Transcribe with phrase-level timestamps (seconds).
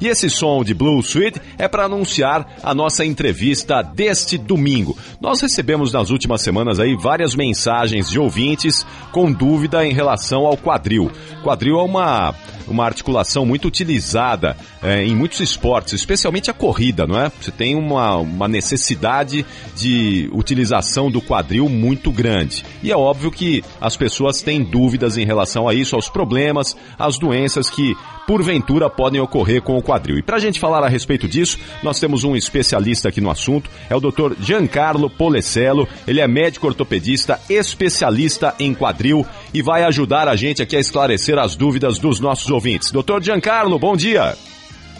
[0.00, 4.96] E esse som de Blue Suite é para anunciar a nossa entrevista deste domingo.
[5.20, 10.56] Nós recebemos nas últimas semanas aí várias mensagens de ouvintes com dúvida em relação ao
[10.56, 11.10] quadril.
[11.44, 12.34] Quadril é uma
[12.70, 17.30] uma articulação muito utilizada é, em muitos esportes, especialmente a corrida, não é?
[17.40, 19.44] Você tem uma, uma necessidade
[19.76, 22.64] de utilização do quadril muito grande.
[22.82, 27.18] E é óbvio que as pessoas têm dúvidas em relação a isso, aos problemas, às
[27.18, 27.96] doenças que
[28.26, 30.18] porventura podem ocorrer com o quadril.
[30.18, 33.68] E para a gente falar a respeito disso, nós temos um especialista aqui no assunto,
[33.88, 34.34] é o Dr.
[34.40, 35.88] Giancarlo Polecello.
[36.06, 41.38] Ele é médico ortopedista, especialista em quadril e vai ajudar a gente aqui a esclarecer
[41.38, 42.92] as dúvidas dos nossos ouvintes.
[42.92, 43.20] Dr.
[43.20, 44.36] Giancarlo, bom dia.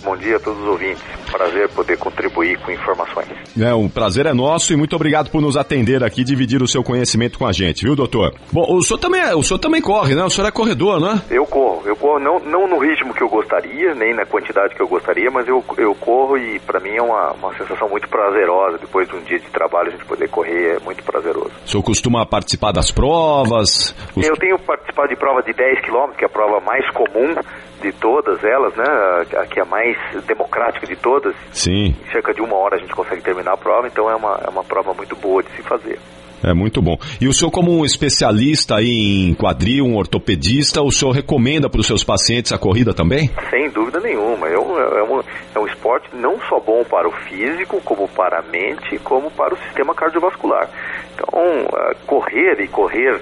[0.02, 1.02] Bom dia a todos os ouvintes.
[1.30, 3.28] Prazer poder contribuir com informações.
[3.60, 6.82] É, um prazer é nosso e muito obrigado por nos atender aqui, dividir o seu
[6.82, 8.34] conhecimento com a gente, viu, doutor?
[8.50, 10.24] Bom, o senhor também, é, o senhor também corre, né?
[10.24, 11.23] O senhor é corredor, né?
[11.30, 14.82] Eu corro, eu corro não, não no ritmo que eu gostaria, nem na quantidade que
[14.82, 18.78] eu gostaria, mas eu, eu corro e para mim é uma, uma sensação muito prazerosa.
[18.78, 21.51] Depois de um dia de trabalho, a gente poder correr é muito prazeroso.
[21.65, 23.95] O senhor costuma participar das provas?
[24.16, 27.34] Eu tenho participado de prova de 10 km, que é a prova mais comum
[27.80, 28.84] de todas elas, né?
[28.84, 31.35] A, a que é a mais democrática de todas.
[31.52, 31.95] Sim.
[32.07, 34.49] Em cerca de uma hora a gente consegue terminar a prova, então é uma, é
[34.49, 35.99] uma prova muito boa de se fazer.
[36.43, 36.96] É muito bom.
[37.21, 41.80] E o senhor, como um especialista aí em quadril, um ortopedista, o senhor recomenda para
[41.80, 43.30] os seus pacientes a corrida também?
[43.51, 44.49] Sem dúvida nenhuma.
[44.49, 45.21] É um, é, um,
[45.55, 49.52] é um esporte não só bom para o físico, como para a mente, como para
[49.52, 50.66] o sistema cardiovascular.
[51.13, 51.29] Então,
[51.65, 53.21] uh, correr e correr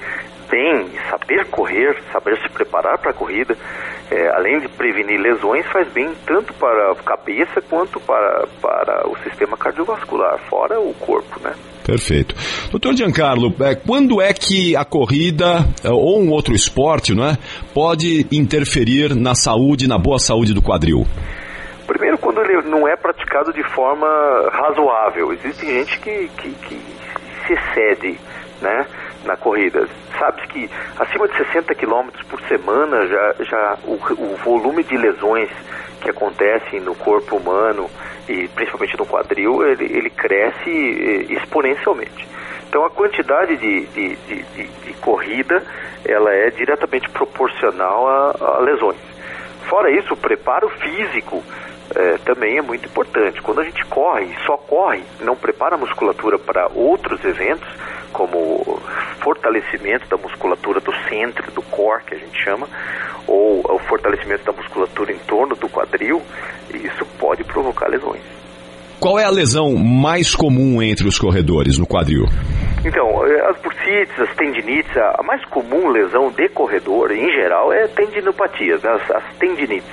[0.48, 3.56] bem, saber correr, saber se preparar para a corrida,
[4.10, 9.16] é, além de prevenir lesões, faz bem tanto para a cabeça quanto para, para o
[9.18, 11.54] sistema cardiovascular, fora o corpo, né?
[11.84, 12.34] Perfeito.
[12.70, 17.38] Doutor Giancarlo, é, quando é que a corrida é, ou um outro esporte não é,
[17.72, 21.06] pode interferir na saúde, na boa saúde do quadril?
[21.86, 24.06] Primeiro, quando ele não é praticado de forma
[24.52, 25.32] razoável.
[25.32, 26.80] Existe gente que, que, que
[27.46, 28.20] se excede,
[28.60, 28.86] né?
[29.24, 29.86] Na corrida.
[30.18, 35.50] Sabe que acima de 60 km por semana já, já o, o volume de lesões
[36.00, 37.90] que acontecem no corpo humano
[38.28, 42.28] e principalmente no quadril, ele, ele cresce eh, exponencialmente.
[42.68, 45.62] Então a quantidade de, de, de, de, corrida
[46.04, 48.98] ela é diretamente proporcional a, a lesões.
[49.68, 51.42] Fora isso, o preparo físico
[51.94, 53.40] é, também é muito importante.
[53.42, 57.68] Quando a gente corre, só corre, não prepara a musculatura para outros eventos,
[58.12, 58.80] como
[59.20, 62.66] fortalecimento da musculatura do centro, do core, que a gente chama,
[63.26, 66.22] ou o fortalecimento da musculatura em torno do quadril,
[66.72, 68.22] isso pode provocar lesões.
[69.00, 72.24] Qual é a lesão mais comum entre os corredores no quadril?
[72.84, 78.82] Então, as bursites, as tendinites, a mais comum lesão de corredor, em geral, é tendinopatias,
[78.82, 78.90] né?
[78.90, 79.90] as, as tendinites.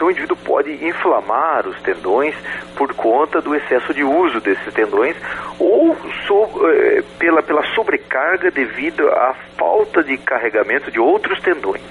[0.00, 2.34] Então o indivíduo pode inflamar os tendões
[2.74, 5.14] por conta do excesso de uso desses tendões
[5.58, 5.94] ou
[6.26, 11.82] so, eh, pela, pela sobrecarga devido à falta de carregamento de outros tendões.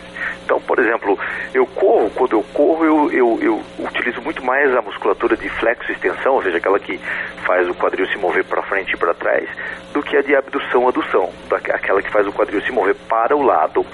[0.49, 1.15] Então, por exemplo,
[1.53, 6.33] eu corro, quando eu corro, eu, eu, eu utilizo muito mais a musculatura de flexo-extensão,
[6.33, 6.97] ou seja, aquela que
[7.45, 9.47] faz o quadril se mover para frente e para trás,
[9.93, 13.85] do que a de abdução-adução, aquela que faz o quadril se mover para o lado.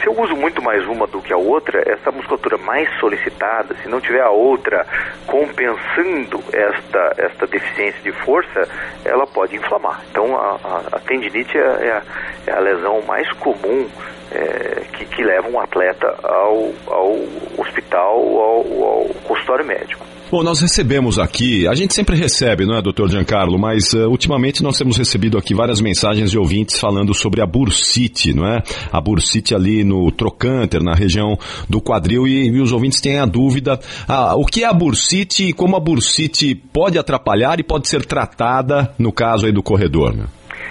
[0.00, 3.88] Se eu uso muito mais uma do que a outra, essa musculatura mais solicitada, se
[3.88, 4.86] não tiver a outra
[5.26, 8.68] compensando esta, esta deficiência de força,
[9.04, 10.02] ela pode inflamar.
[10.08, 12.02] Então, a, a, a tendinite é, é, a,
[12.46, 13.88] é a lesão mais comum
[14.30, 17.16] é, que, que leva um atleta ao, ao
[17.58, 20.04] hospital, ao, ao consultório médico.
[20.28, 24.60] Bom, nós recebemos aqui, a gente sempre recebe, não é, doutor Giancarlo, mas uh, ultimamente
[24.60, 28.60] nós temos recebido aqui várias mensagens de ouvintes falando sobre a bursite, não é?
[28.90, 31.38] A bursite ali no trocânter, na região
[31.68, 35.44] do quadril, e, e os ouvintes têm a dúvida, ah, o que é a bursite
[35.44, 40.12] e como a bursite pode atrapalhar e pode ser tratada no caso aí do corredor,
[40.12, 40.24] né?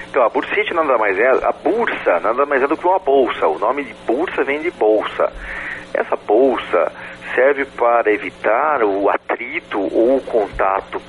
[0.09, 3.47] Então, a bursite nada mais é, a bursa nada mais é do que uma bolsa.
[3.47, 5.31] O nome de bursa vem de bolsa.
[5.93, 6.91] Essa bolsa
[7.33, 11.01] serve para evitar o atrito ou o contato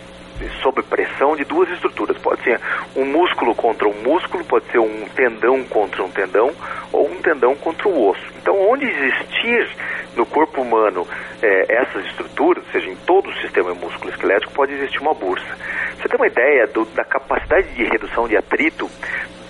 [0.62, 2.18] sob pressão de duas estruturas.
[2.18, 2.60] Pode ser
[2.94, 6.52] um músculo contra um músculo, pode ser um tendão contra um tendão
[6.92, 8.26] ou um tendão contra o osso.
[8.40, 9.68] Então, onde existir
[10.14, 11.06] no corpo humano
[11.42, 15.56] é, essas estruturas, ou seja, em todo o sistema músculo esquelético, pode existir uma bursa.
[16.06, 18.88] Você tem uma ideia do, da capacidade de redução de atrito?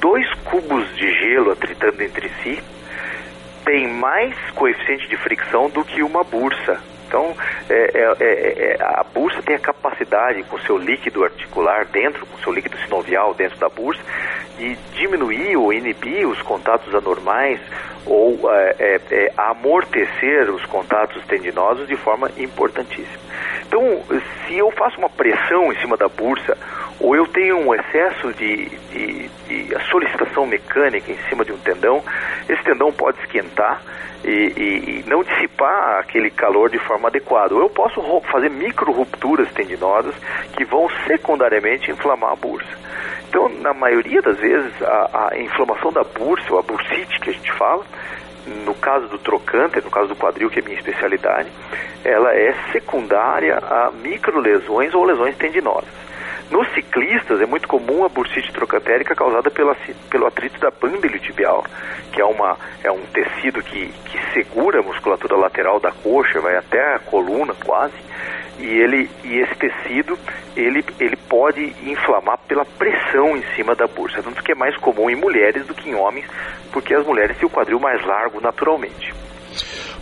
[0.00, 2.58] Dois cubos de gelo atritando entre si
[3.62, 6.80] tem mais coeficiente de fricção do que uma bursa.
[7.06, 7.36] Então,
[7.68, 12.38] é, é, é, é a bursa tem a capacidade, com seu líquido articular dentro, com
[12.38, 14.00] seu líquido sinovial dentro da bursa,
[14.58, 17.60] de diminuir ou inibir os contatos anormais
[18.06, 23.26] ou é, é, amortecer os contatos tendinosos de forma importantíssima.
[23.66, 24.00] Então,
[24.46, 26.56] se eu faço uma pressão em cima da bursa,
[27.00, 32.02] ou eu tenho um excesso de, de, de solicitação mecânica em cima de um tendão,
[32.48, 33.82] esse tendão pode esquentar
[34.24, 37.54] e, e, e, não dissipar aquele calor de forma adequada.
[37.54, 38.00] Ou eu posso
[38.30, 40.14] fazer micro rupturas tendinosas
[40.56, 42.86] que vão secundariamente inflamar a bursa.
[43.28, 47.32] Então, na maioria das vezes, a, a inflamação da bursa, ou a bursite que a
[47.32, 47.84] gente fala,
[48.64, 51.50] no caso do trocante, no caso do quadril, que é minha especialidade,
[52.04, 56.06] ela é secundária a microlesões ou lesões tendinosas.
[56.50, 59.74] Nos ciclistas é muito comum a bursite trocantérica causada pela,
[60.08, 61.64] pelo atrito da banda iliotibial,
[62.12, 66.56] que é, uma, é um tecido que, que segura a musculatura lateral da coxa, vai
[66.56, 67.96] até a coluna quase,
[68.58, 70.18] e, ele, e esse tecido
[70.56, 75.10] ele, ele pode inflamar pela pressão em cima da bursa, tanto que é mais comum
[75.10, 76.26] em mulheres do que em homens,
[76.72, 79.12] porque as mulheres têm o quadril mais largo naturalmente.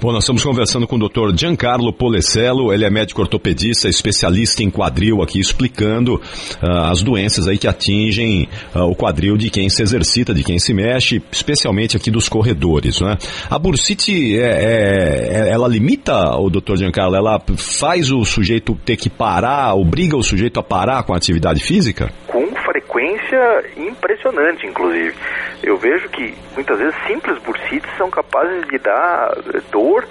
[0.05, 1.35] Bom, nós estamos conversando com o Dr.
[1.35, 7.57] Giancarlo Polecello, ele é médico ortopedista, especialista em quadril aqui, explicando uh, as doenças aí
[7.57, 8.47] que atingem
[8.77, 13.01] uh, o quadril de quem se exercita, de quem se mexe, especialmente aqui dos corredores,
[13.01, 13.17] né?
[13.49, 16.77] A bursite, é, é, é, ela limita, o Dr.
[16.77, 21.17] Giancarlo, ela faz o sujeito ter que parar, obriga o sujeito a parar com a
[21.17, 22.13] atividade física?
[22.27, 25.15] Com frequência impressionante, inclusive.
[25.67, 29.35] Eu vejo que muitas vezes simples bursites são capazes de dar
[29.71, 30.07] dor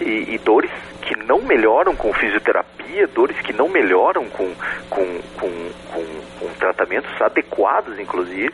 [0.00, 0.70] e, e dores
[1.02, 4.52] que não melhoram com fisioterapia, dores que não melhoram com,
[4.88, 6.04] com, com, com,
[6.40, 8.52] com tratamentos adequados, inclusive,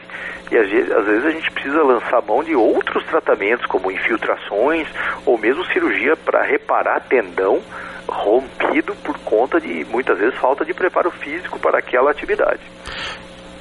[0.51, 4.89] e às vezes, às vezes a gente precisa lançar mão de outros tratamentos, como infiltrações
[5.25, 7.63] ou mesmo cirurgia para reparar tendão
[8.09, 12.61] rompido por conta de muitas vezes falta de preparo físico para aquela atividade.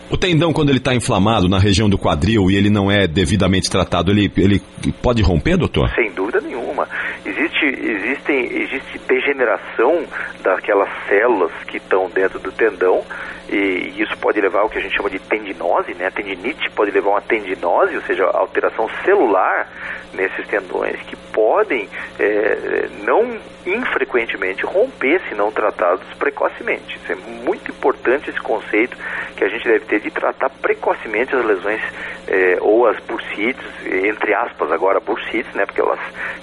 [0.09, 3.69] O tendão, quando ele está inflamado na região do quadril e ele não é devidamente
[3.69, 4.61] tratado, ele, ele
[5.01, 5.89] pode romper, doutor?
[5.95, 6.87] Sem dúvida nenhuma.
[7.25, 10.03] Existe, existe, existe degeneração
[10.43, 13.03] daquelas células que estão dentro do tendão
[13.51, 16.07] e isso pode levar ao que a gente chama de tendinose, né?
[16.07, 19.67] A tendinite pode levar a uma tendinose, ou seja, alteração celular
[20.13, 26.97] nesses tendões que podem é, não infrequentemente romper se não tratados precocemente.
[26.97, 28.97] Isso é muito importante esse conceito
[29.41, 31.81] que a gente deve ter de tratar precocemente as lesões
[32.27, 35.99] é, ou as bursites, entre aspas agora bursites, né, porque elas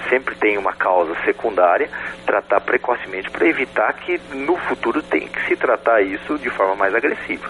[0.09, 1.89] sempre têm uma causa secundária,
[2.27, 6.93] tratar precocemente para evitar que no futuro tenha que se tratar isso de forma mais
[6.93, 7.49] agressiva.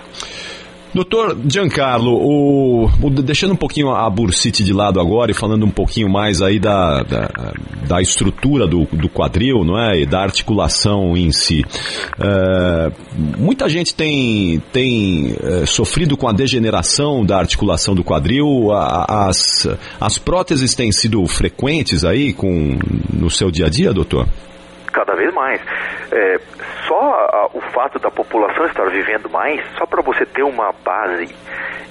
[0.98, 5.70] Doutor Giancarlo, o, o, deixando um pouquinho a bursite de lado agora e falando um
[5.70, 7.30] pouquinho mais aí da, da,
[7.86, 10.00] da estrutura do, do, quadril, não é?
[10.00, 11.64] E da articulação em si.
[12.18, 12.90] É,
[13.38, 18.72] muita gente tem, tem é, sofrido com a degeneração da articulação do quadril.
[18.72, 19.68] as,
[20.00, 22.76] as próteses têm sido frequentes aí com,
[23.12, 24.26] no seu dia a dia, doutor?
[24.92, 25.60] Cada vez mais.
[26.10, 26.40] É,
[26.88, 31.28] só a, o fato da população estar vivendo mais, só para você ter uma base,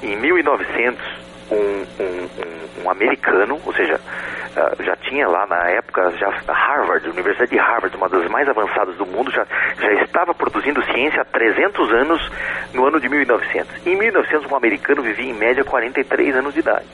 [0.03, 6.11] em 1900 um, um, um, um, americano, ou seja, uh, já tinha lá na época,
[6.17, 9.45] já Harvard, Universidade de Harvard, uma das mais avançadas do mundo, já,
[9.79, 12.31] já estava produzindo ciência há 300 anos
[12.73, 13.87] no ano de 1900.
[13.87, 16.85] Em 1900, um americano vivia em média 43 anos de idade.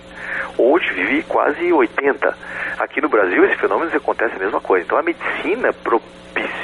[0.58, 2.38] Hoje vive quase 80.
[2.78, 4.86] Aqui no Brasil, esse fenômeno acontece a mesma coisa.
[4.86, 5.74] Então, a medicina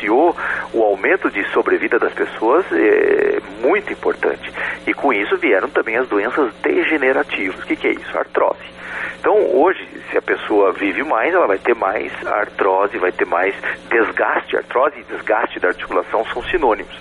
[0.07, 4.51] o aumento de sobrevida das pessoas é muito importante.
[4.85, 7.63] E com isso vieram também as doenças degenerativas.
[7.63, 8.17] O que, que é isso?
[8.17, 8.79] Artrose.
[9.19, 13.53] Então, hoje, se a pessoa vive mais, ela vai ter mais artrose, vai ter mais
[13.89, 14.55] desgaste.
[14.55, 16.95] Artrose e desgaste da articulação são sinônimos.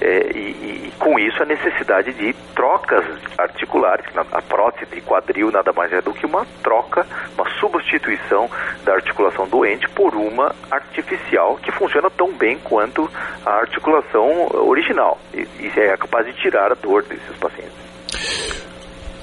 [0.00, 3.04] É, e, e, com isso a necessidade de trocas
[3.36, 4.06] articulares.
[4.32, 7.06] A prótese de quadril nada mais é do que uma troca,
[7.36, 8.48] uma substituição
[8.84, 13.08] da articulação doente por uma artificial que funciona tão bem quanto
[13.44, 17.80] a articulação original e, e é capaz de tirar a dor desses pacientes.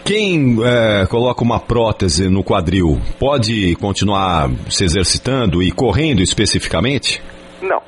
[0.07, 7.21] Quem é, coloca uma prótese no quadril pode continuar se exercitando e correndo especificamente?
[7.61, 7.81] Não.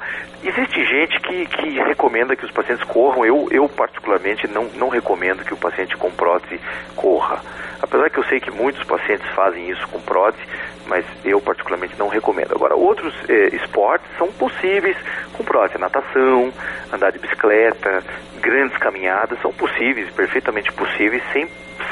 [0.43, 3.25] Existe gente que, que recomenda que os pacientes corram.
[3.25, 6.59] Eu, eu particularmente, não, não recomendo que o paciente com prótese
[6.93, 7.41] corra.
[7.81, 10.43] Apesar que eu sei que muitos pacientes fazem isso com prótese,
[10.89, 12.53] mas eu particularmente não recomendo.
[12.53, 14.97] Agora, outros eh, esportes são possíveis
[15.33, 15.79] com prótese.
[15.79, 16.51] Natação,
[16.91, 18.03] andar de bicicleta,
[18.41, 21.47] grandes caminhadas são possíveis, perfeitamente possíveis, sem,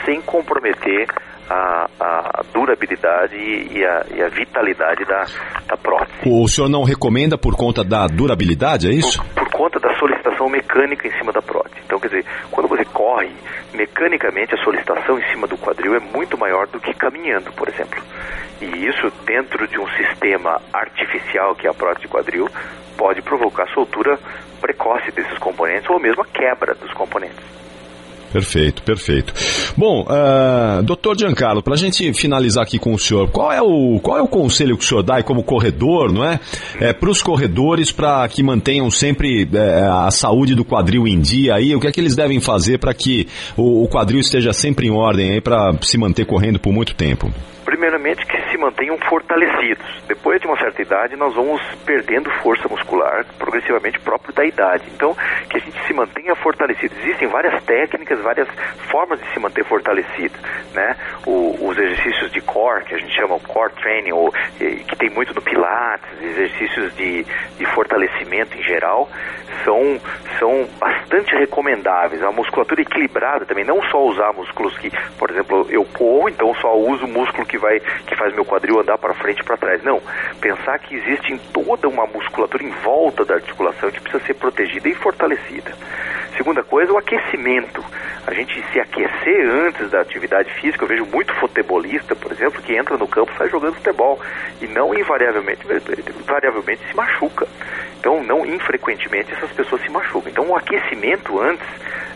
[0.06, 1.08] sem comprometer
[1.50, 5.26] a, a durabilidade e a, e a vitalidade da,
[5.68, 6.18] da prótese.
[6.26, 9.24] O senhor não recomenda por conta da durabilidade, é isso?
[9.34, 11.82] Por conta da solicitação mecânica em cima da prótese.
[11.84, 13.32] Então, quer dizer, quando você corre,
[13.74, 18.00] mecanicamente a solicitação em cima do quadril é muito maior do que caminhando, por exemplo.
[18.62, 22.48] E isso dentro de um sistema artificial que é a prótese quadril
[22.96, 24.20] pode provocar soltura
[24.62, 27.44] precoce desses componentes ou mesmo a quebra dos componentes.
[28.38, 29.34] Perfeito, perfeito.
[29.76, 34.00] Bom, uh, doutor Giancarlo, para a gente finalizar aqui com o senhor, qual é o,
[34.00, 36.40] qual é o conselho que o senhor dá como corredor, não é?
[36.80, 41.56] é para os corredores para que mantenham sempre é, a saúde do quadril em dia
[41.56, 43.28] aí, o que é que eles devem fazer para que
[43.58, 47.34] o, o, quadril esteja sempre em ordem aí para se manter correndo por muito tempo?
[47.66, 48.24] Primeiramente
[48.68, 49.86] mantenham fortalecidos.
[50.08, 54.84] Depois de uma certa idade, nós vamos perdendo força muscular progressivamente próprio da idade.
[54.94, 55.16] Então,
[55.50, 56.94] que a gente se mantenha fortalecido.
[57.00, 58.48] Existem várias técnicas, várias
[58.92, 60.38] formas de se manter fortalecido,
[60.74, 60.96] né?
[61.26, 65.34] O, os exercícios de core, que a gente chama core training, ou, que tem muito
[65.34, 69.10] no pilates, exercícios de, de fortalecimento em geral,
[69.64, 70.00] são,
[70.40, 72.22] são bastante recomendáveis.
[72.24, 76.76] A musculatura equilibrada também, não só usar músculos que, por exemplo, eu corro, então só
[76.78, 79.84] uso o músculo que vai que faz meu quadril andar para frente e para trás.
[79.84, 80.02] Não,
[80.40, 84.90] pensar que existe em toda uma musculatura em volta da articulação que precisa ser protegida
[84.90, 85.72] e fortalecida.
[86.36, 87.84] Segunda coisa, o aquecimento.
[88.26, 92.76] A gente se aquecer antes da atividade física, eu vejo muito futebolista, por exemplo, que
[92.76, 94.20] entra no campo e sai jogando futebol
[94.62, 95.66] e não invariavelmente,
[96.20, 97.48] invariavelmente se machuca.
[98.00, 100.30] Então, não infrequentemente essas pessoas se machucam.
[100.32, 101.68] Então, o aquecimento antes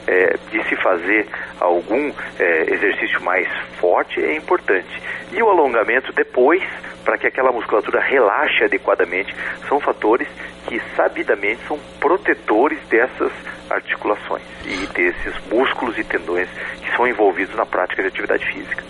[0.08, 1.28] é, de se fazer
[1.60, 3.48] algum é, exercício mais
[3.80, 5.02] forte é importante.
[5.32, 6.62] E o alongamento depois,
[7.04, 9.34] para que aquela musculatura relaxe adequadamente,
[9.68, 10.28] são fatores
[10.68, 13.32] que sabidamente são protetores dessas
[13.70, 16.50] articulações e desses músculos e tendões
[16.82, 18.84] que são envolvidos na prática de atividade física.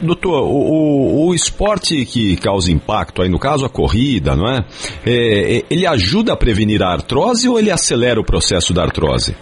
[0.00, 4.64] Doutor, o, o, o, esporte que causa impacto, aí no caso a corrida, não é?
[5.06, 5.56] é?
[5.56, 9.34] é ele ajuda a prevenir a artrose ou ele acelera o processo da artrose?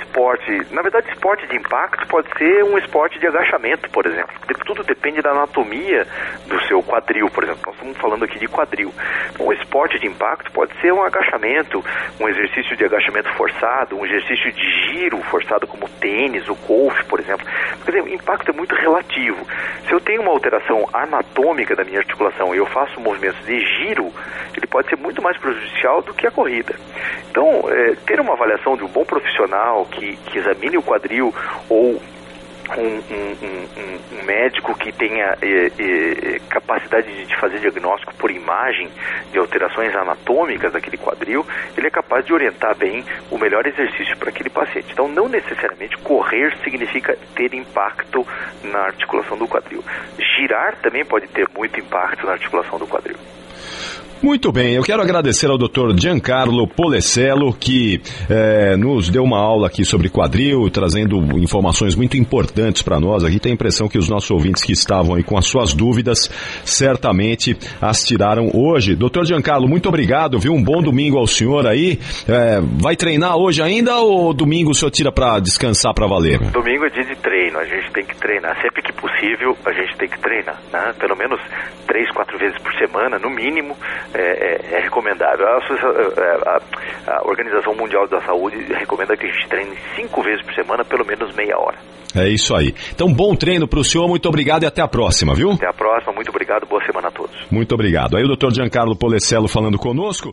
[0.00, 4.34] Esporte, na verdade, esporte de impacto pode ser um esporte de agachamento, por exemplo.
[4.66, 6.06] Tudo depende da anatomia
[6.46, 7.62] do seu quadril, por exemplo.
[7.66, 8.92] Nós estamos falando aqui de quadril.
[9.40, 11.82] Um esporte de impacto pode ser um agachamento,
[12.20, 17.20] um exercício de agachamento forçado, um exercício de giro forçado, como tênis, o golfe, por
[17.20, 17.46] exemplo.
[17.84, 19.46] Quer dizer, o impacto é muito relativo.
[19.86, 24.12] Se eu tenho uma alteração anatômica da minha articulação e eu faço movimentos de giro,
[24.56, 26.74] ele pode ser muito mais prejudicial do que a corrida.
[27.30, 31.34] Então, é, ter uma avaliação de um bom profissional que, que examine o quadril
[31.68, 32.00] ou
[32.76, 38.90] um, um, um, um, médico que tenha eh, eh, capacidade de fazer diagnóstico por imagem
[39.32, 44.28] de alterações anatômicas daquele quadril, ele é capaz de orientar bem o melhor exercício para
[44.28, 44.92] aquele paciente.
[44.92, 48.26] Então, não necessariamente correr significa ter impacto
[48.64, 49.82] na articulação do quadril.
[50.18, 53.16] Girar também pode ter muito impacto na articulação do quadril.
[54.20, 55.96] Muito bem, eu quero agradecer ao Dr.
[55.96, 62.82] Giancarlo Polecello, que é, nos deu uma aula aqui sobre quadril, trazendo informações muito importantes
[62.82, 63.22] para nós.
[63.22, 66.28] Aqui tem a impressão que os nossos ouvintes que estavam aí com as suas dúvidas,
[66.64, 68.96] certamente as tiraram hoje.
[68.96, 69.24] Dr.
[69.24, 70.52] Giancarlo, muito obrigado, viu?
[70.52, 72.00] Um bom domingo ao senhor aí.
[72.28, 76.40] É, vai treinar hoje ainda ou domingo o senhor tira para descansar para valer?
[76.50, 78.60] Domingo é dia de treino, a gente tem que treinar.
[78.60, 80.92] Sempre que possível, a gente tem que treinar, né?
[80.98, 81.40] Pelo menos
[81.86, 83.76] três, quatro vezes por semana, no mínimo
[84.14, 85.46] é, é, é recomendável.
[85.46, 90.54] A, a, a, Organização Mundial da Saúde recomenda que a gente treine cinco vezes por
[90.54, 91.78] semana, pelo menos meia hora.
[92.14, 92.74] É isso aí.
[92.92, 95.52] Então, bom treino para o senhor, muito obrigado e até a próxima, viu?
[95.52, 97.36] Até a próxima, muito obrigado, boa semana a todos.
[97.50, 98.16] Muito obrigado.
[98.16, 100.30] Aí o doutor Giancarlo Polecello falando conosco.